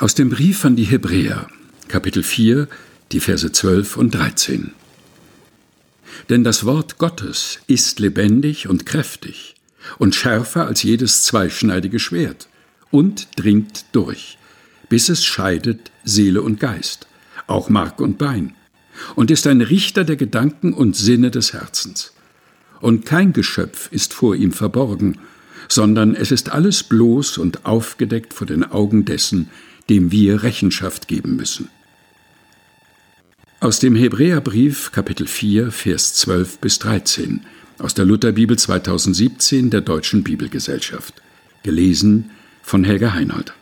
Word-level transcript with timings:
Aus 0.00 0.14
dem 0.14 0.30
Brief 0.30 0.64
an 0.64 0.76
die 0.76 0.84
Hebräer, 0.84 1.48
Kapitel 1.88 2.22
4, 2.22 2.68
die 3.10 3.18
Verse 3.18 3.50
12 3.50 3.96
und 3.96 4.14
13. 4.14 4.70
Denn 6.28 6.44
das 6.44 6.64
Wort 6.64 6.98
Gottes 6.98 7.58
ist 7.66 7.98
lebendig 7.98 8.68
und 8.68 8.86
kräftig 8.86 9.56
und 9.98 10.14
schärfer 10.14 10.68
als 10.68 10.84
jedes 10.84 11.24
zweischneidige 11.24 11.98
Schwert 11.98 12.48
und 12.92 13.26
dringt 13.34 13.86
durch, 13.90 14.38
bis 14.88 15.08
es 15.08 15.24
scheidet 15.24 15.90
Seele 16.04 16.42
und 16.42 16.60
Geist, 16.60 17.08
auch 17.48 17.68
Mark 17.68 18.00
und 18.00 18.18
Bein, 18.18 18.54
und 19.16 19.32
ist 19.32 19.48
ein 19.48 19.62
Richter 19.62 20.04
der 20.04 20.16
Gedanken 20.16 20.74
und 20.74 20.94
Sinne 20.94 21.32
des 21.32 21.54
Herzens. 21.54 22.12
Und 22.80 23.04
kein 23.04 23.32
Geschöpf 23.32 23.90
ist 23.90 24.14
vor 24.14 24.36
ihm 24.36 24.52
verborgen, 24.52 25.18
sondern 25.68 26.14
es 26.14 26.30
ist 26.30 26.50
alles 26.50 26.84
bloß 26.84 27.38
und 27.38 27.66
aufgedeckt 27.66 28.32
vor 28.32 28.46
den 28.46 28.62
Augen 28.62 29.04
dessen, 29.04 29.50
dem 29.88 30.10
wir 30.10 30.42
Rechenschaft 30.42 31.08
geben 31.08 31.36
müssen. 31.36 31.68
Aus 33.60 33.80
dem 33.80 33.96
Hebräerbrief 33.96 34.92
Kapitel 34.92 35.26
4 35.26 35.72
Vers 35.72 36.14
12 36.14 36.58
bis 36.58 36.78
13 36.78 37.40
aus 37.78 37.94
der 37.94 38.04
Lutherbibel 38.04 38.58
2017 38.58 39.70
der 39.70 39.80
Deutschen 39.80 40.22
Bibelgesellschaft. 40.22 41.14
Gelesen 41.62 42.30
von 42.62 42.84
Helga 42.84 43.14
Heinold 43.14 43.52